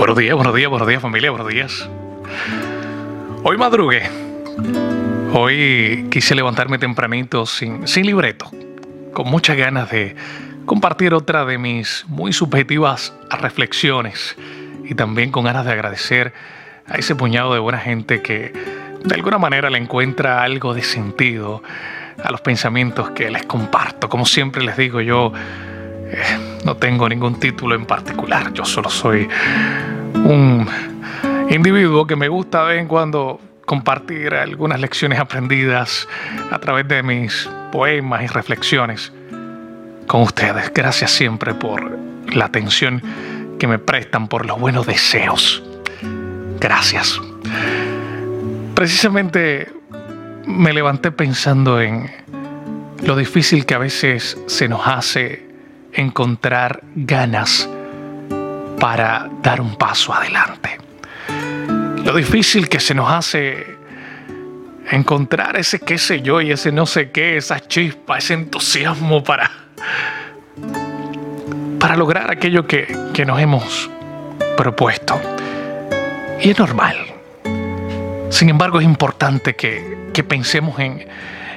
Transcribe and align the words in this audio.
Buenos 0.00 0.16
días, 0.16 0.34
buenos 0.34 0.54
días, 0.54 0.70
buenos 0.70 0.88
días 0.88 1.02
familia, 1.02 1.30
buenos 1.30 1.48
días. 1.48 1.86
Hoy 3.42 3.58
madrugué. 3.58 4.08
Hoy 5.34 6.06
quise 6.10 6.34
levantarme 6.34 6.78
tempranito 6.78 7.44
sin, 7.44 7.86
sin 7.86 8.06
libreto, 8.06 8.50
con 9.12 9.28
muchas 9.28 9.58
ganas 9.58 9.90
de 9.90 10.16
compartir 10.64 11.12
otra 11.12 11.44
de 11.44 11.58
mis 11.58 12.06
muy 12.08 12.32
subjetivas 12.32 13.12
reflexiones 13.42 14.38
y 14.84 14.94
también 14.94 15.30
con 15.30 15.44
ganas 15.44 15.66
de 15.66 15.72
agradecer 15.72 16.32
a 16.86 16.96
ese 16.96 17.14
puñado 17.14 17.52
de 17.52 17.60
buena 17.60 17.78
gente 17.78 18.22
que 18.22 18.54
de 19.04 19.14
alguna 19.14 19.36
manera 19.36 19.68
le 19.68 19.76
encuentra 19.76 20.42
algo 20.42 20.72
de 20.72 20.80
sentido 20.82 21.62
a 22.24 22.30
los 22.30 22.40
pensamientos 22.40 23.10
que 23.10 23.30
les 23.30 23.44
comparto. 23.44 24.08
Como 24.08 24.24
siempre 24.24 24.64
les 24.64 24.78
digo, 24.78 25.02
yo 25.02 25.34
eh, 26.10 26.58
no 26.64 26.76
tengo 26.78 27.06
ningún 27.06 27.38
título 27.38 27.74
en 27.74 27.84
particular, 27.84 28.50
yo 28.54 28.64
solo 28.64 28.88
soy 28.88 29.28
un 30.14 30.66
individuo 31.50 32.06
que 32.06 32.16
me 32.16 32.28
gusta 32.28 32.62
de 32.64 32.74
vez 32.74 32.82
en 32.82 32.88
cuando 32.88 33.40
compartir 33.66 34.34
algunas 34.34 34.80
lecciones 34.80 35.18
aprendidas 35.18 36.08
a 36.50 36.58
través 36.58 36.88
de 36.88 37.02
mis 37.02 37.48
poemas 37.70 38.22
y 38.24 38.26
reflexiones 38.26 39.12
con 40.06 40.22
ustedes. 40.22 40.72
Gracias 40.74 41.12
siempre 41.12 41.54
por 41.54 41.98
la 42.34 42.46
atención 42.46 43.02
que 43.58 43.66
me 43.66 43.78
prestan, 43.78 44.26
por 44.26 44.46
los 44.46 44.58
buenos 44.58 44.86
deseos. 44.86 45.62
Gracias. 46.58 47.20
Precisamente 48.74 49.72
me 50.46 50.72
levanté 50.72 51.12
pensando 51.12 51.80
en 51.80 52.10
lo 53.04 53.16
difícil 53.16 53.66
que 53.66 53.74
a 53.74 53.78
veces 53.78 54.36
se 54.46 54.68
nos 54.68 54.86
hace 54.86 55.46
encontrar 55.92 56.82
ganas 56.94 57.68
para 58.80 59.28
dar 59.42 59.60
un 59.60 59.76
paso 59.76 60.12
adelante. 60.12 60.78
Lo 62.04 62.14
difícil 62.14 62.68
que 62.68 62.80
se 62.80 62.94
nos 62.94 63.10
hace 63.10 63.78
encontrar 64.90 65.56
ese 65.56 65.78
qué 65.78 65.98
sé 65.98 66.22
yo 66.22 66.40
y 66.40 66.50
ese 66.50 66.72
no 66.72 66.86
sé 66.86 67.10
qué, 67.10 67.36
esa 67.36 67.60
chispa, 67.60 68.18
ese 68.18 68.34
entusiasmo 68.34 69.22
para, 69.22 69.50
para 71.78 71.96
lograr 71.96 72.30
aquello 72.30 72.66
que, 72.66 72.88
que 73.12 73.24
nos 73.24 73.38
hemos 73.38 73.90
propuesto. 74.56 75.20
Y 76.40 76.50
es 76.50 76.58
normal. 76.58 76.96
Sin 78.30 78.48
embargo, 78.48 78.80
es 78.80 78.86
importante 78.86 79.54
que, 79.54 80.08
que 80.14 80.24
pensemos 80.24 80.78
en, 80.80 81.06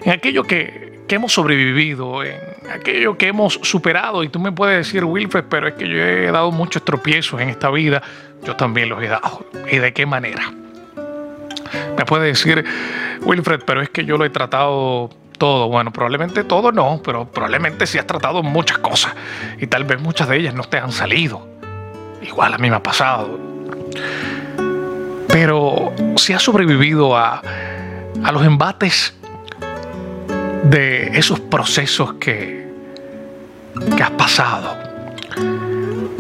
en 0.04 0.12
aquello 0.12 0.44
que, 0.44 1.04
que 1.08 1.16
hemos 1.16 1.32
sobrevivido, 1.32 2.24
en 2.24 2.53
aquello 2.72 3.18
que 3.18 3.28
hemos 3.28 3.60
superado. 3.62 4.24
Y 4.24 4.30
tú 4.30 4.40
me 4.40 4.52
puedes 4.52 4.86
decir, 4.86 5.04
Wilfred, 5.04 5.46
pero 5.50 5.68
es 5.68 5.74
que 5.76 5.88
yo 5.88 5.98
he 5.98 6.32
dado 6.32 6.52
muchos 6.52 6.84
tropiezos 6.84 7.42
en 7.42 7.50
esta 7.50 7.70
vida. 7.70 8.02
Yo 8.44 8.56
también 8.56 8.90
los 8.90 9.02
he 9.02 9.08
dado. 9.08 9.46
¿Y 9.72 9.78
de 9.78 9.94
qué 9.94 10.06
manera? 10.06 10.52
Me 11.98 12.06
puede 12.06 12.28
decir, 12.28 12.64
Wilfred, 13.22 13.62
pero 13.66 13.82
es 13.82 13.90
que 13.90 14.06
yo 14.06 14.18
lo 14.18 14.26
he 14.26 14.30
tratado 14.30 15.10
todo. 15.38 15.68
Bueno, 15.70 15.92
probablemente 15.92 16.44
todo 16.44 16.72
no, 16.72 17.02
pero 17.04 17.26
probablemente 17.26 17.88
sí 17.88 17.98
has 17.98 18.08
tratado 18.08 18.44
muchas 18.44 18.78
cosas. 18.80 19.14
Y 19.60 19.68
tal 19.68 19.84
vez 19.84 20.02
muchas 20.02 20.28
de 20.28 20.38
ellas 20.38 20.54
no 20.54 20.64
te 20.64 20.78
han 20.78 20.92
salido. 20.92 21.48
Igual 22.22 22.54
a 22.54 22.58
mí 22.58 22.70
me 22.70 22.78
ha 22.78 22.84
pasado. 22.84 23.40
Pero 25.28 25.92
si 26.16 26.34
has 26.34 26.44
sobrevivido 26.44 27.18
a, 27.18 27.42
a 28.24 28.32
los 28.32 28.46
embates 28.46 29.16
de 30.64 31.18
esos 31.18 31.40
procesos 31.40 32.14
que, 32.14 32.68
que 33.96 34.04
has 34.04 34.12
pasado. 34.12 34.78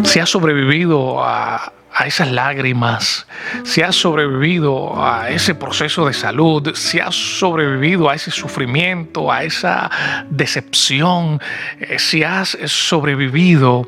Si 0.03 0.19
has 0.19 0.30
sobrevivido 0.30 1.23
a, 1.23 1.72
a 1.94 2.08
esas 2.08 2.31
lágrimas, 2.31 3.25
si 3.64 3.81
has 3.81 3.95
sobrevivido 3.95 5.02
a 5.02 5.30
ese 5.30 5.55
proceso 5.55 6.08
de 6.08 6.14
salud, 6.14 6.75
si 6.75 6.99
has 6.99 7.16
sobrevivido 7.16 8.09
a 8.09 8.16
ese 8.16 8.31
sufrimiento, 8.31 9.31
a 9.31 9.43
esa 9.43 9.89
decepción, 10.30 11.39
eh, 11.80 11.99
si 11.99 12.23
has 12.23 12.58
sobrevivido 12.65 13.87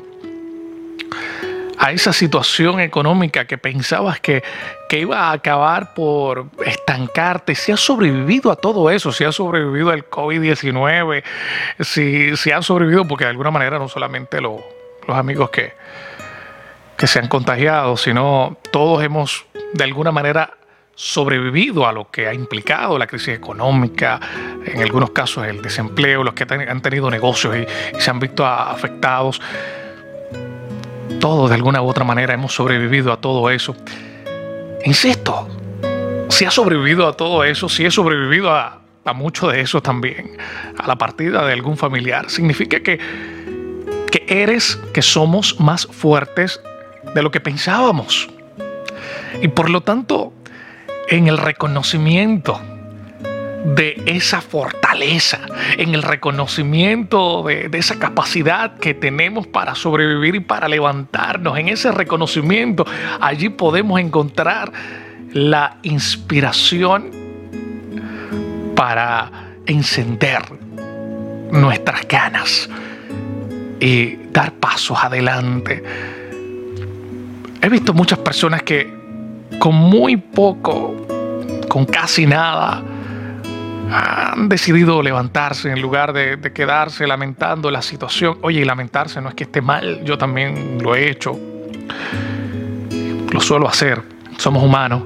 a 1.78 1.92
esa 1.92 2.12
situación 2.12 2.80
económica 2.80 3.44
que 3.44 3.58
pensabas 3.58 4.20
que, 4.20 4.42
iba 4.90 5.28
a 5.28 5.32
acabar 5.32 5.92
por 5.94 6.46
estancarte, 6.64 7.54
si 7.54 7.70
has 7.70 7.80
sobrevivido 7.80 8.50
a 8.50 8.56
todo 8.56 8.88
eso, 8.88 9.12
si 9.12 9.24
has 9.24 9.34
sobrevivido 9.34 9.90
al 9.90 10.08
COVID-19, 10.08 11.22
si, 11.80 12.36
si 12.36 12.50
has 12.50 12.64
sobrevivido, 12.64 13.06
porque 13.06 13.24
de 13.24 13.30
alguna 13.30 13.50
manera 13.50 13.78
no 13.78 13.88
solamente 13.88 14.40
los 14.40 14.62
amigos 15.08 15.50
que, 15.50 15.74
que 16.96 17.06
se 17.06 17.18
han 17.18 17.28
contagiado, 17.28 17.96
sino 17.96 18.56
todos 18.72 19.02
hemos 19.02 19.44
de 19.74 19.84
alguna 19.84 20.12
manera 20.12 20.56
sobrevivido 20.94 21.86
a 21.86 21.92
lo 21.92 22.10
que 22.10 22.26
ha 22.26 22.32
implicado 22.32 22.98
la 22.98 23.06
crisis 23.06 23.34
económica, 23.34 24.18
en 24.64 24.80
algunos 24.80 25.10
casos 25.10 25.46
el 25.46 25.60
desempleo, 25.60 26.24
los 26.24 26.32
que 26.32 26.46
han 26.48 26.80
tenido 26.80 27.10
negocios 27.10 27.54
y 27.54 28.00
se 28.00 28.10
han 28.10 28.18
visto 28.18 28.46
afectados 28.46 29.40
todos 31.20 31.50
de 31.50 31.56
alguna 31.56 31.82
u 31.82 31.88
otra 31.88 32.04
manera 32.04 32.34
hemos 32.34 32.54
sobrevivido 32.54 33.12
a 33.12 33.20
todo 33.20 33.50
eso. 33.50 33.74
Insisto, 34.84 35.48
si 36.28 36.44
has 36.44 36.54
sobrevivido 36.54 37.08
a 37.08 37.12
todo 37.12 37.44
eso, 37.44 37.68
si 37.68 37.84
he 37.84 37.90
sobrevivido 37.90 38.50
a, 38.50 38.80
a 39.04 39.12
mucho 39.12 39.48
de 39.48 39.60
eso 39.60 39.80
también, 39.80 40.36
a 40.78 40.86
la 40.86 40.96
partida 40.96 41.44
de 41.44 41.52
algún 41.52 41.76
familiar, 41.76 42.28
significa 42.30 42.80
que, 42.80 42.98
que 44.10 44.24
eres, 44.28 44.76
que 44.92 45.02
somos 45.02 45.58
más 45.60 45.86
fuertes 45.86 46.60
de 47.14 47.22
lo 47.22 47.30
que 47.30 47.40
pensábamos. 47.40 48.28
Y 49.40 49.48
por 49.48 49.70
lo 49.70 49.82
tanto, 49.82 50.32
en 51.08 51.28
el 51.28 51.38
reconocimiento 51.38 52.60
de 53.74 54.00
esa 54.06 54.40
fortaleza, 54.40 55.40
en 55.76 55.94
el 55.94 56.02
reconocimiento 56.02 57.42
de, 57.42 57.68
esa 57.72 57.98
capacidad 57.98 58.78
que 58.78 58.94
tenemos 58.94 59.48
para 59.48 59.74
sobrevivir 59.74 60.36
y 60.36 60.40
para 60.40 60.68
levantarnos. 60.68 61.58
En 61.58 61.68
ese 61.68 61.90
reconocimiento, 61.90 62.86
allí 63.20 63.48
podemos 63.48 63.98
encontrar 63.98 64.70
la 65.32 65.78
inspiración 65.82 67.10
para 68.76 69.30
encender 69.66 70.42
nuestras 71.50 72.06
ganas 72.06 72.70
y 73.80 74.16
dar 74.30 74.52
pasos 74.52 74.96
adelante. 75.02 75.82
He 77.60 77.68
visto 77.68 77.92
muchas 77.92 78.20
personas 78.20 78.62
que 78.62 78.94
con 79.58 79.74
muy 79.74 80.16
poco, 80.16 80.94
con 81.68 81.84
casi 81.84 82.26
nada, 82.26 82.82
han 83.90 84.48
decidido 84.48 85.02
levantarse 85.02 85.70
en 85.70 85.80
lugar 85.80 86.12
de, 86.12 86.38
quedarse 86.52 87.06
lamentando 87.06 87.70
la 87.70 87.82
situación. 87.82 88.38
Oye, 88.42 88.60
y 88.60 88.64
lamentarse 88.64 89.20
no 89.20 89.28
es 89.28 89.34
que 89.34 89.44
esté 89.44 89.60
mal, 89.60 90.04
yo 90.04 90.18
también 90.18 90.78
lo 90.82 90.94
he 90.94 91.10
hecho, 91.10 91.38
lo 93.30 93.40
suelo 93.40 93.68
hacer, 93.68 94.02
somos 94.38 94.62
humanos, 94.62 95.02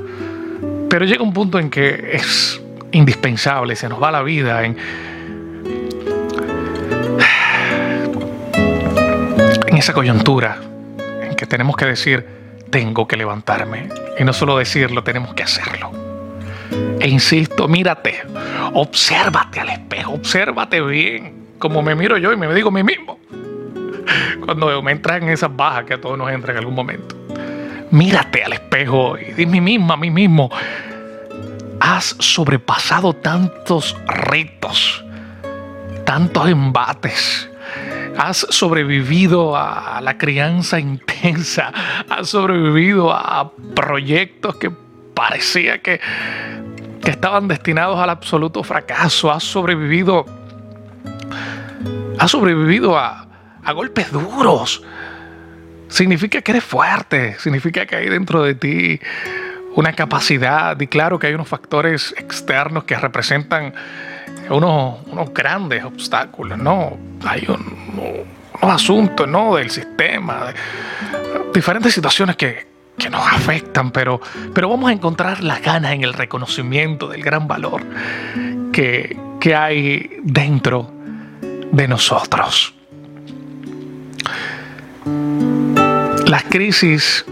pero 0.89 1.05
llega 1.05 1.23
un 1.23 1.33
punto 1.33 1.59
en 1.59 1.71
que 1.71 2.11
es 2.13 2.61
indispensable, 2.93 3.77
se 3.77 3.89
nos 3.89 4.03
va 4.03 4.11
la 4.11 4.23
vida 4.23 4.65
en, 4.65 4.77
en 9.67 9.77
esa 9.77 9.93
coyuntura 9.93 10.59
en 11.23 11.37
que 11.37 11.47
tenemos 11.47 11.77
que 11.77 11.87
decir, 11.87 12.27
tengo 12.71 13.07
que 13.07 13.17
levantarme. 13.17 13.89
Y 14.19 14.25
no 14.25 14.33
solo 14.33 14.59
decirlo, 14.59 15.03
tenemos 15.03 15.35
que 15.35 15.43
hacerlo. 15.43 16.10
E 17.01 17.09
insisto, 17.09 17.67
mírate, 17.67 18.23
obsérvate 18.75 19.61
al 19.61 19.71
espejo, 19.71 20.13
obsérvate 20.13 20.83
bien, 20.83 21.47
como 21.59 21.81
me 21.83 21.95
miro 21.95 22.19
yo 22.19 22.31
y 22.31 22.37
me 22.37 22.53
digo 22.55 22.69
a 22.69 22.73
mí 22.73 22.83
mismo. 22.83 23.19
Cuando 24.45 24.83
me 24.83 24.93
entran 24.93 25.23
en 25.23 25.31
esas 25.31 25.55
bajas 25.57 25.85
que 25.85 25.95
a 25.95 26.01
todos 26.01 26.19
nos 26.19 26.31
entran 26.31 26.57
en 26.57 26.59
algún 26.59 26.75
momento. 26.75 27.17
Mírate 27.91 28.45
al 28.45 28.53
espejo 28.53 29.17
y 29.19 29.33
di 29.33 29.45
a 29.45 29.47
mí 29.47 29.61
mismo, 29.63 29.93
a 29.95 29.97
mí 29.97 30.11
mismo, 30.11 30.51
has 31.81 32.15
sobrepasado 32.19 33.15
tantos 33.15 33.97
retos, 34.07 35.03
tantos 36.05 36.49
embates, 36.51 37.51
has 38.19 38.47
sobrevivido 38.51 39.57
a 39.57 40.01
la 40.03 40.19
crianza 40.19 40.79
intensa, 40.79 41.73
has 42.11 42.29
sobrevivido 42.29 43.11
a 43.11 43.51
proyectos 43.75 44.57
que 44.57 44.71
parecía 45.15 45.83
que, 45.83 46.01
estaban 47.11 47.49
destinados 47.49 47.99
al 47.99 48.11
absoluto 48.11 48.63
fracaso. 48.63 49.31
Has 49.31 49.45
sobrevivido, 49.45 50.25
has 52.19 52.31
sobrevivido 52.31 52.99
a, 52.99 53.27
a 53.63 53.73
golpes 53.73 54.11
duros. 54.11 54.83
Significa 55.89 56.41
que 56.41 56.53
eres 56.53 56.65
fuerte, 56.65 57.37
significa 57.39 57.85
que 57.85 57.97
hay 57.97 58.09
dentro 58.09 58.43
de 58.43 58.55
ti 58.55 59.01
una 59.75 59.93
capacidad 59.93 60.81
y 60.81 60.87
claro 60.87 61.19
que 61.19 61.29
hay 61.29 61.35
unos 61.35 61.49
factores 61.49 62.15
externos 62.17 62.85
que 62.85 62.97
representan 62.97 63.75
unos, 64.49 64.99
unos 65.07 65.33
grandes 65.33 65.85
obstáculos, 65.85 66.59
¿no? 66.59 66.97
Hay 67.25 67.47
un, 67.49 68.27
unos 68.61 68.75
asuntos, 68.75 69.29
¿no? 69.29 69.57
Del 69.57 69.71
sistema, 69.71 70.53
diferentes 71.53 71.95
situaciones 71.95 72.37
que, 72.37 72.70
que 73.01 73.11
nos 73.11 73.27
afectan, 73.27 73.91
pero, 73.91 74.21
pero 74.55 74.69
vamos 74.69 74.91
a 74.91 74.93
encontrar 74.93 75.43
las 75.43 75.63
ganas 75.63 75.93
en 75.93 76.05
el 76.05 76.13
reconocimiento 76.13 77.09
del 77.09 77.23
gran 77.23 77.49
valor 77.49 77.83
que, 78.73 79.19
que 79.41 79.57
hay 79.57 80.19
dentro 80.23 80.93
de 81.73 81.89
nosotros. 81.89 82.75
Las 86.27 86.45
crisis, 86.45 87.25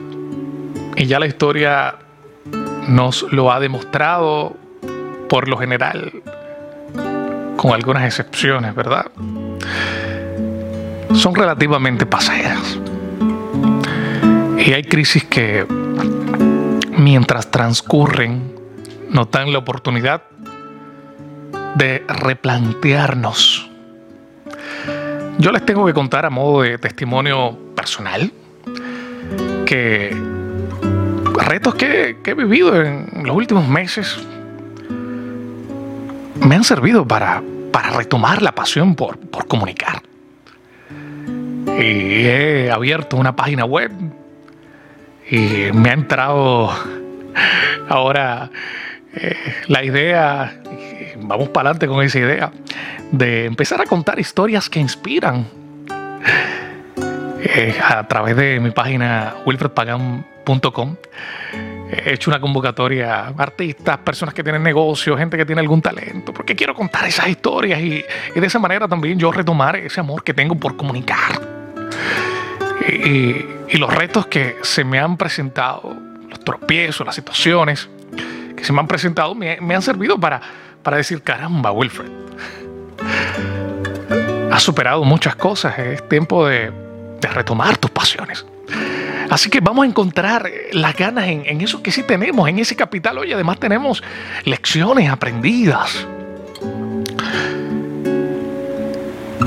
y 0.96 1.06
ya 1.06 1.20
la 1.20 1.26
historia 1.26 1.96
nos 2.88 3.30
lo 3.30 3.52
ha 3.52 3.60
demostrado 3.60 4.56
por 5.28 5.48
lo 5.48 5.58
general, 5.58 6.12
con 7.56 7.72
algunas 7.72 8.04
excepciones, 8.04 8.74
¿verdad? 8.74 9.06
Son 11.12 11.34
relativamente 11.34 12.06
pasajeras. 12.06 12.78
Y 14.58 14.72
hay 14.72 14.82
crisis 14.82 15.24
que 15.24 15.66
mientras 16.98 17.50
transcurren 17.50 18.54
nos 19.10 19.30
dan 19.30 19.52
la 19.52 19.58
oportunidad 19.58 20.22
de 21.76 22.04
replantearnos. 22.08 23.70
Yo 25.38 25.52
les 25.52 25.64
tengo 25.64 25.86
que 25.86 25.94
contar 25.94 26.26
a 26.26 26.30
modo 26.30 26.62
de 26.62 26.76
testimonio 26.78 27.56
personal 27.76 28.32
que 29.64 30.16
retos 31.46 31.76
que, 31.76 32.16
he 32.24 32.34
vivido 32.34 32.82
en 32.82 33.22
los 33.24 33.36
últimos 33.36 33.66
meses 33.68 34.18
me 36.44 36.56
han 36.56 36.64
servido 36.64 37.06
para, 37.06 37.42
para 37.72 37.90
retomar 37.90 38.42
la 38.42 38.52
pasión 38.52 38.94
por, 38.96 39.18
por 39.18 39.46
comunicar. 39.46 40.02
Y 41.78 42.26
he 42.26 42.70
abierto 42.72 43.16
una 43.16 43.36
página 43.36 43.64
web 43.64 43.92
y 45.30 45.70
me 45.72 45.90
ha 45.90 45.92
entrado 45.92 46.70
ahora 47.88 48.50
eh, 49.14 49.36
la 49.68 49.84
idea, 49.84 50.60
vamos 51.18 51.48
para 51.50 51.70
adelante 51.70 51.86
con 51.86 52.02
esa 52.02 52.18
idea, 52.18 52.50
de 53.10 53.46
empezar 53.46 53.80
a 53.80 53.86
contar 53.86 54.18
historias 54.18 54.68
que 54.68 54.80
inspiran 54.80 55.46
eh, 57.40 57.74
a 57.82 58.06
través 58.06 58.36
de 58.36 58.60
mi 58.60 58.70
página 58.70 59.34
wilfredpagan.com. 59.46 60.96
He 61.90 62.12
hecho 62.12 62.30
una 62.30 62.38
convocatoria 62.38 63.26
a 63.26 63.28
artistas, 63.28 63.98
personas 63.98 64.34
que 64.34 64.42
tienen 64.42 64.62
negocios, 64.62 65.18
gente 65.18 65.36
que 65.38 65.46
tiene 65.46 65.60
algún 65.60 65.80
talento, 65.80 66.34
porque 66.34 66.54
quiero 66.54 66.74
contar 66.74 67.06
esas 67.06 67.28
historias 67.28 67.80
y, 67.80 68.04
de 68.34 68.46
esa 68.46 68.58
manera 68.58 68.86
también 68.86 69.18
yo 69.18 69.32
retomar 69.32 69.76
ese 69.76 70.00
amor 70.00 70.22
que 70.22 70.34
tengo 70.34 70.54
por 70.54 70.76
comunicar. 70.76 71.40
Y, 72.86 73.57
los 73.76 73.94
retos 73.94 74.26
que 74.26 74.56
se 74.62 74.82
me 74.84 74.98
han 74.98 75.18
presentado, 75.18 75.94
los 76.28 76.40
tropiezos, 76.40 77.06
las 77.06 77.14
situaciones 77.14 77.88
que 78.56 78.64
se 78.64 78.72
me 78.72 78.80
han 78.80 78.88
presentado, 78.88 79.34
me, 79.34 79.58
han 79.74 79.82
servido 79.82 80.18
para, 80.18 80.40
para 80.82 80.96
decir, 80.96 81.22
caramba, 81.22 81.70
Wilfred, 81.70 82.10
has 84.50 84.62
superado 84.62 85.04
muchas 85.04 85.36
cosas, 85.36 85.78
es 85.78 86.08
tiempo 86.08 86.46
de, 86.46 86.72
retomar 87.20 87.76
tus 87.76 87.90
pasiones. 87.90 88.46
Así 89.28 89.50
que 89.50 89.60
vamos 89.60 89.84
a 89.84 89.86
encontrar 89.86 90.50
las 90.72 90.96
ganas 90.96 91.26
en, 91.28 91.60
eso 91.60 91.82
que 91.82 91.92
sí 91.92 92.02
tenemos, 92.02 92.48
en 92.48 92.58
ese 92.58 92.74
capital. 92.74 93.18
Hoy 93.18 93.32
además 93.32 93.60
tenemos 93.60 94.02
lecciones 94.44 95.10
aprendidas. 95.10 96.06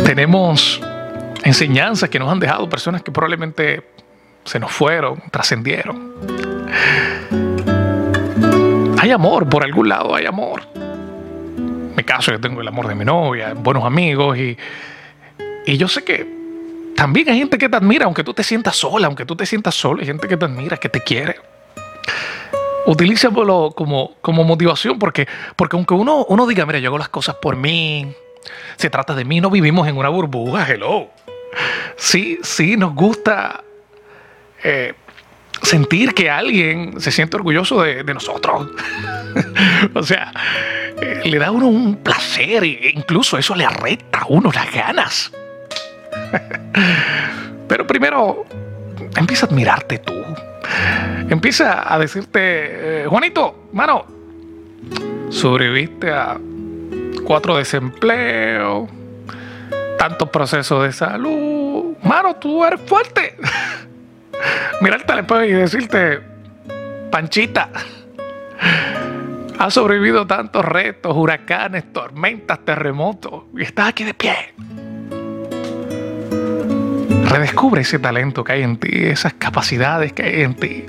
Tenemos 0.06 0.80
enseñanzas 1.44 2.10
que 2.10 2.20
nos 2.20 2.32
han 2.32 2.40
dejado 2.40 2.70
personas 2.70 3.02
que 3.02 3.12
probablemente 3.12 3.84
se 4.44 4.60
nos 4.60 4.72
fueron, 4.72 5.22
trascendieron. 5.32 6.14
Hay 9.00 9.12
amor, 9.12 9.50
por 9.50 9.64
algún 9.64 9.90
lado 9.90 10.16
hay 10.16 10.26
amor. 10.26 10.64
En 10.76 11.96
mi 11.96 12.04
caso, 12.04 12.32
yo 12.32 12.40
tengo 12.40 12.62
el 12.62 12.68
amor 12.68 12.88
de 12.88 12.96
mi 12.96 13.06
novia, 13.06 13.54
buenos 13.54 13.84
amigos 13.84 14.38
y, 14.38 14.58
y 15.66 15.78
yo 15.78 15.88
sé 15.88 16.04
que 16.04 16.42
también 16.96 17.30
hay 17.30 17.40
gente 17.40 17.58
que 17.58 17.68
te 17.68 17.76
admira, 17.76 18.06
aunque 18.06 18.24
tú 18.24 18.34
te 18.34 18.44
sientas 18.44 18.76
sola, 18.76 19.08
aunque 19.08 19.26
tú 19.26 19.36
te 19.36 19.46
sientas 19.46 19.74
solo, 19.74 20.02
hay 20.02 20.06
gente 20.06 20.28
que 20.28 20.38
te 20.38 20.46
admira, 20.46 20.78
que 20.78 20.90
te 20.90 21.02
quiere. 21.02 21.38
Utilízalo 22.86 23.72
como, 23.76 24.16
como 24.22 24.44
motivación, 24.44 25.00
porque, 25.00 25.28
porque 25.56 25.76
aunque 25.76 25.94
uno, 25.94 26.26
uno 26.26 26.46
diga, 26.46 26.66
mira, 26.66 26.80
yo 26.80 26.90
hago 26.90 26.98
las 26.98 27.10
cosas 27.10 27.36
por 27.36 27.56
mí, 27.56 28.14
se 28.76 28.90
trata 28.90 29.16
de 29.16 29.26
mí, 29.26 29.42
no 29.42 29.50
vivimos 29.50 29.88
en 29.88 29.98
una 29.98 30.10
burbuja, 30.10 30.72
hello. 30.72 31.10
Sí, 31.96 32.40
sí, 32.44 32.78
nos 32.78 32.94
gusta 32.94 33.64
eh, 34.64 34.94
sentir 35.62 36.14
que 36.14 36.30
alguien 36.30 37.00
se 37.00 37.12
siente 37.12 37.38
orgulloso 37.38 37.82
de, 37.82 38.04
nosotros. 38.04 38.70
o 39.94 40.04
sea, 40.04 40.32
eh, 41.02 41.22
le 41.26 41.38
da 41.38 41.48
a 41.48 41.52
uno 41.52 41.68
un 41.68 41.98
placer 41.98 42.64
e 42.64 42.92
incluso 42.96 43.38
eso 43.38 43.56
le 43.56 43.66
arreta 43.66 44.20
a 44.20 44.26
uno 44.28 44.52
las 44.52 44.72
ganas. 44.74 45.32
Pero 47.68 47.88
primero, 47.88 48.46
empieza 49.16 49.46
a 49.46 49.50
admirarte 49.50 50.00
tú. 50.00 50.14
Empieza 51.30 51.94
a 51.94 51.98
decirte, 52.00 53.04
eh, 53.04 53.08
Juanito, 53.08 53.68
mano, 53.72 54.06
sobreviviste 55.30 56.12
a 56.12 56.38
cuatro 57.26 57.58
desempleos, 57.58 58.90
tantos 59.98 60.30
procesos 60.30 60.84
de 60.84 60.92
salud. 60.92 61.96
Mano, 62.04 62.36
tú 62.36 62.66
eres 62.66 62.82
fuerte. 62.82 63.38
Al 65.12 65.20
espejo 65.20 65.44
y 65.44 65.52
decirte, 65.52 66.20
Panchita, 67.12 67.70
has 69.60 69.74
sobrevivido 69.74 70.26
tantos 70.26 70.64
retos, 70.64 71.16
huracanes, 71.16 71.92
tormentas, 71.92 72.60
terremotos, 72.64 73.44
y 73.56 73.64
estás 73.64 73.90
aquí 73.90 74.06
de 74.06 74.14
pie. 74.14 74.54
Redescubre 77.26 77.82
ese 77.82 78.00
talento 78.00 78.44
que 78.44 78.54
hay 78.54 78.64
en 78.64 78.78
ti, 78.78 78.90
esas 78.92 79.34
capacidades 79.34 80.14
que 80.14 80.24
hay 80.24 80.42
en 80.44 80.54
ti. 80.56 80.86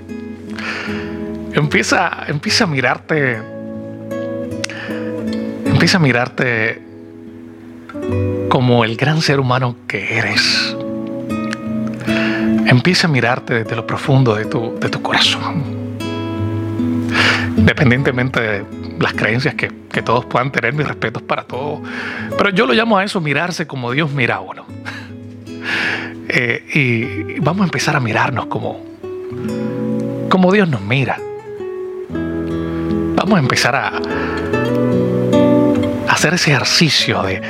Empieza, 1.52 2.25
empieza 2.28 2.64
a 2.64 2.66
mirarte. 2.69 3.40
Empieza 5.66 5.96
a 5.96 6.00
mirarte 6.00 6.82
como 8.48 8.84
el 8.84 8.96
gran 8.96 9.20
ser 9.20 9.40
humano 9.40 9.76
que 9.87 10.16
eres. 10.16 10.71
Empieza 12.72 13.06
a 13.06 13.10
mirarte 13.10 13.52
desde 13.52 13.76
lo 13.76 13.86
profundo 13.86 14.34
de 14.34 14.46
tu, 14.46 14.78
de 14.80 14.88
tu 14.88 15.02
corazón. 15.02 15.62
Independientemente 17.55 18.41
de 18.41 18.64
las 18.98 19.12
creencias 19.12 19.55
que, 19.56 19.70
que, 19.91 20.00
todos 20.00 20.24
puedan 20.24 20.50
tener, 20.50 20.72
mis 20.72 20.88
respetos 20.88 21.22
para 21.22 21.43
todos. 21.43 21.81
Pero 22.38 22.48
yo 22.48 22.64
lo 22.64 22.72
llamo 22.72 22.96
a 22.96 23.05
eso 23.05 23.20
mirarse 23.20 23.67
como 23.67 23.93
Dios 23.93 24.10
mira 24.10 24.36
a 24.36 24.41
uno. 24.41 24.64
Eh, 26.34 26.64
y 26.72 27.41
vamos 27.41 27.60
a 27.60 27.64
empezar 27.64 27.94
a 27.94 28.00
mirarnos 28.00 28.46
como, 28.46 28.82
como 30.31 30.50
Dios 30.50 30.67
nos 30.67 30.81
mira. 30.81 31.19
Vamos 33.17 33.36
a 33.36 33.38
empezar 33.38 33.76
a, 33.76 34.00
hacer 36.22 36.34
ese 36.34 36.52
ejercicio 36.52 37.20
de, 37.24 37.41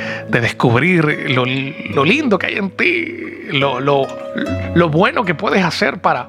descubrir 0.41 1.29
lo, 1.29 1.45
lindo 1.45 2.39
que 2.39 2.47
hay 2.47 2.55
en 2.55 2.71
ti, 2.71 3.51
lo, 3.51 3.79
lo, 3.79 4.89
bueno 4.89 5.23
que 5.23 5.35
puedes 5.35 5.63
hacer 5.63 6.01
para, 6.01 6.27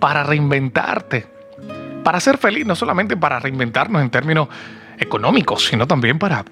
para 0.00 0.24
reinventarte, 0.24 1.24
para 2.02 2.18
ser 2.18 2.36
feliz, 2.36 2.66
no 2.66 2.74
solamente 2.74 3.16
para 3.16 3.38
reinventarnos 3.38 4.02
en 4.02 4.10
términos 4.10 4.48
económicos, 4.98 5.66
sino 5.66 5.86
también 5.86 6.18
para, 6.18 6.44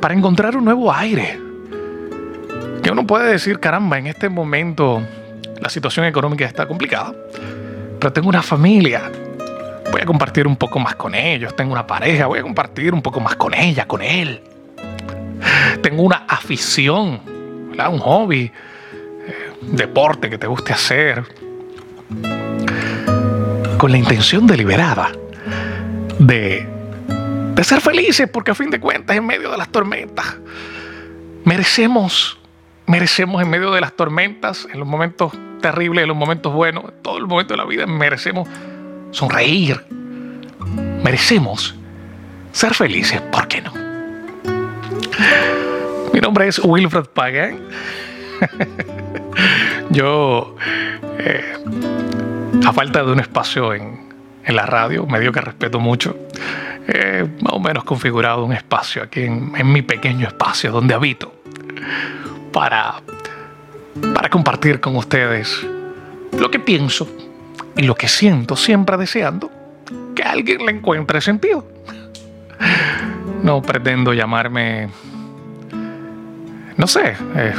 para 0.00 0.14
encontrar 0.14 0.56
un 0.56 0.64
nuevo 0.64 0.90
aire, 0.90 1.38
que 2.82 2.90
uno 2.90 3.06
puede 3.06 3.32
decir, 3.32 3.60
caramba, 3.60 3.98
en 3.98 4.06
este 4.06 4.30
momento 4.30 5.02
la 5.60 5.68
situación 5.68 6.06
económica 6.06 6.46
está 6.46 6.66
complicada, 6.66 7.12
pero 8.00 8.14
tengo 8.14 8.30
una 8.30 8.42
familia, 8.42 9.12
voy 9.92 10.00
a 10.00 10.06
compartir 10.06 10.46
un 10.46 10.56
poco 10.56 10.78
más 10.78 10.94
con 10.94 11.14
ellos, 11.14 11.54
tengo 11.54 11.72
una 11.72 11.86
pareja, 11.86 12.24
voy 12.24 12.38
a 12.38 12.42
compartir 12.42 12.94
un 12.94 13.02
poco 13.02 13.20
más 13.20 13.36
con 13.36 13.52
ella, 13.52 13.86
con 13.86 14.00
él. 14.00 14.40
Tengo 15.82 16.02
una 16.02 16.24
afición, 16.28 17.20
un 17.26 17.98
hobby, 17.98 18.44
eh, 18.44 18.52
deporte 19.62 20.30
que 20.30 20.38
te 20.38 20.46
guste 20.46 20.72
hacer, 20.72 21.24
con 23.78 23.90
la 23.90 23.98
intención 23.98 24.46
deliberada 24.46 25.12
de, 26.18 26.66
de 27.54 27.64
ser 27.64 27.80
felices, 27.80 28.28
porque 28.32 28.52
a 28.52 28.54
fin 28.54 28.70
de 28.70 28.80
cuentas, 28.80 29.16
en 29.16 29.26
medio 29.26 29.50
de 29.50 29.58
las 29.58 29.68
tormentas, 29.68 30.36
merecemos 31.44 32.38
merecemos 32.86 33.42
en 33.42 33.50
medio 33.50 33.72
de 33.72 33.80
las 33.80 33.92
tormentas, 33.94 34.68
en 34.72 34.78
los 34.78 34.88
momentos 34.88 35.32
terribles, 35.60 36.02
en 36.02 36.08
los 36.08 36.16
momentos 36.16 36.52
buenos, 36.52 36.84
en 36.84 37.02
todo 37.02 37.18
el 37.18 37.26
momento 37.26 37.54
de 37.54 37.58
la 37.58 37.64
vida, 37.64 37.86
merecemos 37.86 38.48
sonreír. 39.10 39.80
Merecemos 41.02 41.74
ser 42.52 42.74
felices, 42.74 43.20
¿por 43.20 43.48
qué 43.48 43.62
no? 43.62 43.83
Mi 46.14 46.20
nombre 46.20 46.46
es 46.46 46.60
Wilfred 46.60 47.06
Pagan. 47.06 47.58
Yo 49.90 50.54
eh, 51.18 51.54
a 52.64 52.72
falta 52.72 53.02
de 53.02 53.10
un 53.10 53.18
espacio 53.18 53.74
en, 53.74 54.10
en 54.44 54.54
la 54.54 54.64
radio, 54.64 55.06
medio 55.06 55.32
que 55.32 55.40
respeto 55.40 55.80
mucho, 55.80 56.16
eh, 56.86 57.26
más 57.42 57.54
o 57.54 57.58
menos 57.58 57.82
configurado 57.82 58.44
un 58.44 58.52
espacio 58.52 59.02
aquí 59.02 59.22
en, 59.22 59.54
en, 59.56 59.72
mi 59.72 59.82
pequeño 59.82 60.28
espacio 60.28 60.70
donde 60.70 60.94
habito 60.94 61.34
para, 62.52 63.02
para 64.14 64.30
compartir 64.30 64.78
con 64.78 64.94
ustedes 64.94 65.66
lo 66.38 66.48
que 66.48 66.60
pienso 66.60 67.08
y 67.76 67.82
lo 67.82 67.96
que 67.96 68.06
siento, 68.06 68.54
siempre 68.54 68.96
deseando 68.98 69.50
que 70.14 70.22
alguien 70.22 70.64
le 70.64 70.70
encuentre 70.70 71.20
sentido. 71.20 71.66
No 73.42 73.60
pretendo 73.62 74.12
llamarme, 74.14 74.90
no 76.76 76.86
sé, 76.86 77.14
eh, 77.36 77.54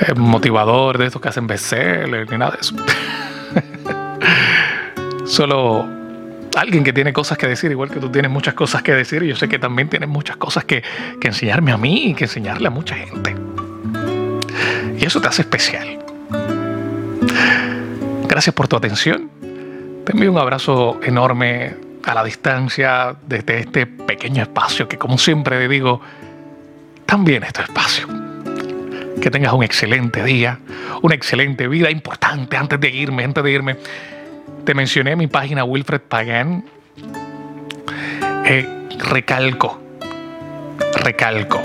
eh, 0.00 0.14
motivador 0.16 0.98
de 0.98 1.06
estos 1.06 1.22
que 1.22 1.28
hacen 1.28 1.46
bestsellers 1.46 2.30
ni 2.30 2.38
nada 2.38 2.52
de 2.52 2.58
eso. 2.60 2.74
Solo 5.26 5.86
alguien 6.56 6.84
que 6.84 6.92
tiene 6.92 7.12
cosas 7.12 7.38
que 7.38 7.46
decir, 7.46 7.70
igual 7.70 7.90
que 7.90 8.00
tú 8.00 8.10
tienes 8.10 8.30
muchas 8.30 8.54
cosas 8.54 8.82
que 8.82 8.94
decir, 8.94 9.22
y 9.22 9.28
yo 9.28 9.36
sé 9.36 9.48
que 9.48 9.58
también 9.58 9.88
tienes 9.88 10.08
muchas 10.08 10.36
cosas 10.36 10.64
que, 10.64 10.82
que 11.20 11.28
enseñarme 11.28 11.72
a 11.72 11.76
mí 11.76 12.10
y 12.10 12.14
que 12.14 12.24
enseñarle 12.24 12.68
a 12.68 12.70
mucha 12.70 12.94
gente. 12.94 13.34
Y 14.98 15.04
eso 15.04 15.20
te 15.20 15.28
hace 15.28 15.42
especial. 15.42 15.98
Gracias 18.28 18.54
por 18.54 18.68
tu 18.68 18.76
atención. 18.76 19.30
Te 20.04 20.12
envío 20.12 20.30
un 20.30 20.38
abrazo 20.38 21.00
enorme 21.02 21.74
a 22.04 22.14
la 22.14 22.22
distancia 22.22 23.16
desde 23.26 23.60
este 23.60 23.86
pequeño 23.86 24.42
espacio 24.42 24.88
que 24.88 24.96
como 24.96 25.18
siempre 25.18 25.68
digo, 25.68 26.00
también 27.06 27.44
es 27.44 27.52
tu 27.52 27.62
espacio. 27.62 28.06
Que 29.20 29.30
tengas 29.30 29.52
un 29.52 29.62
excelente 29.62 30.22
día, 30.22 30.58
una 31.02 31.14
excelente 31.14 31.68
vida 31.68 31.90
importante 31.90 32.56
antes 32.56 32.78
de 32.78 32.90
irme, 32.90 33.24
antes 33.24 33.42
de 33.42 33.50
irme. 33.50 33.76
Te 34.64 34.74
mencioné 34.74 35.16
mi 35.16 35.26
página 35.26 35.64
Wilfred 35.64 36.02
Pagan. 36.02 36.64
Eh, 38.44 38.88
recalco, 38.98 39.80
recalco. 41.02 41.60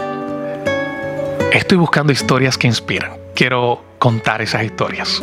Estoy 1.51 1.77
buscando 1.77 2.13
historias 2.13 2.57
que 2.57 2.67
inspiran. 2.67 3.11
Quiero 3.35 3.83
contar 3.99 4.41
esas 4.41 4.63
historias 4.63 5.21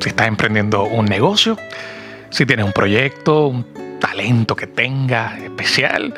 si 0.00 0.08
estás 0.08 0.28
emprendiendo 0.28 0.84
un 0.84 1.04
negocio, 1.04 1.56
si 2.30 2.46
tienes 2.46 2.64
un 2.64 2.72
proyecto, 2.72 3.46
un 3.46 3.98
talento 4.00 4.56
que 4.56 4.66
tengas 4.66 5.38
especial, 5.40 6.14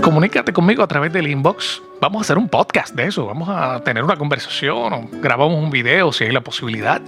comunícate 0.00 0.52
conmigo 0.52 0.82
a 0.82 0.86
través 0.86 1.12
del 1.12 1.26
inbox. 1.26 1.82
Vamos 2.00 2.20
a 2.20 2.22
hacer 2.22 2.38
un 2.38 2.48
podcast 2.48 2.94
de 2.94 3.06
eso, 3.06 3.26
vamos 3.26 3.48
a 3.48 3.82
tener 3.84 4.04
una 4.04 4.16
conversación 4.16 4.92
o 4.92 5.08
grabamos 5.12 5.62
un 5.62 5.70
video 5.70 6.12
si 6.12 6.24
hay 6.24 6.32
la 6.32 6.40
posibilidad. 6.40 7.00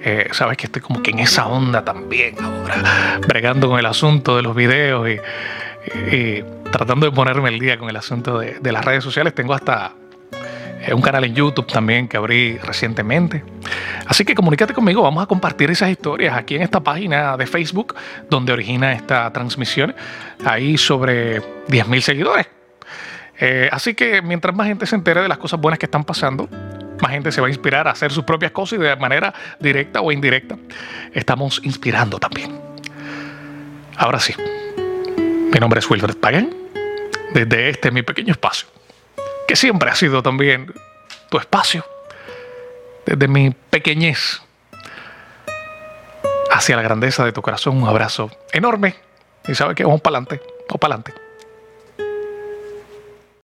Eh, 0.00 0.28
sabes 0.32 0.56
que 0.56 0.66
estoy 0.66 0.82
como 0.82 1.02
que 1.02 1.12
en 1.12 1.20
esa 1.20 1.46
onda 1.46 1.84
también 1.84 2.34
ahora, 2.42 3.20
bregando 3.28 3.68
con 3.68 3.78
el 3.78 3.86
asunto 3.86 4.36
de 4.36 4.42
los 4.42 4.54
videos 4.54 5.08
y, 5.08 6.42
tratando 6.70 7.06
de 7.06 7.12
ponerme 7.12 7.50
el 7.50 7.58
día 7.58 7.76
con 7.78 7.88
el 7.90 7.96
asunto 7.96 8.38
de, 8.38 8.58
de 8.60 8.72
las 8.72 8.84
redes 8.84 9.04
sociales. 9.04 9.34
Tengo 9.34 9.54
hasta 9.54 9.92
un 10.94 11.00
canal 11.00 11.24
en 11.24 11.34
YouTube 11.34 11.66
también 11.66 12.08
que 12.08 12.16
abrí 12.16 12.58
recientemente. 12.58 13.44
Así 14.06 14.24
que 14.24 14.34
comunícate 14.34 14.74
conmigo, 14.74 15.02
vamos 15.02 15.22
a 15.22 15.26
compartir 15.26 15.70
esas 15.70 15.90
historias 15.90 16.36
aquí 16.36 16.56
en 16.56 16.62
esta 16.62 16.80
página 16.80 17.36
de 17.36 17.46
Facebook 17.46 17.94
donde 18.28 18.52
origina 18.52 18.92
esta 18.92 19.32
transmisión. 19.32 19.94
Ahí 20.44 20.76
sobre 20.76 21.40
10.000 21.68 22.00
seguidores. 22.00 22.46
Eh, 23.38 23.68
así 23.72 23.94
que 23.94 24.22
mientras 24.22 24.54
más 24.54 24.66
gente 24.66 24.86
se 24.86 24.94
entere 24.94 25.22
de 25.22 25.28
las 25.28 25.38
cosas 25.38 25.60
buenas 25.60 25.78
que 25.78 25.86
están 25.86 26.04
pasando, 26.04 26.48
más 27.00 27.10
gente 27.10 27.32
se 27.32 27.40
va 27.40 27.46
a 27.46 27.50
inspirar 27.50 27.88
a 27.88 27.92
hacer 27.92 28.12
sus 28.12 28.24
propias 28.24 28.52
cosas 28.52 28.78
y 28.78 28.82
de 28.82 28.94
manera 28.96 29.32
directa 29.58 30.00
o 30.00 30.12
indirecta 30.12 30.56
estamos 31.12 31.60
inspirando 31.64 32.18
también. 32.18 32.60
Ahora 33.96 34.20
sí, 34.20 34.34
mi 35.52 35.58
nombre 35.60 35.80
es 35.80 35.90
Wilfred 35.90 36.16
Pagan, 36.16 36.50
desde 37.34 37.70
este 37.70 37.90
mi 37.90 38.02
pequeño 38.02 38.32
espacio 38.32 38.68
que 39.46 39.56
siempre 39.56 39.90
ha 39.90 39.94
sido 39.94 40.22
también 40.22 40.72
tu 41.28 41.38
espacio, 41.38 41.84
desde 43.06 43.28
mi 43.28 43.50
pequeñez 43.50 44.42
hacia 46.50 46.76
la 46.76 46.82
grandeza 46.82 47.24
de 47.24 47.32
tu 47.32 47.42
corazón, 47.42 47.82
un 47.82 47.88
abrazo 47.88 48.30
enorme 48.52 48.94
y 49.48 49.54
sabes 49.54 49.74
que 49.74 49.84
vamos 49.84 50.00
para 50.00 50.18
adelante, 50.18 50.40
vamos 50.68 50.80
para 50.80 50.94
adelante. 50.94 51.31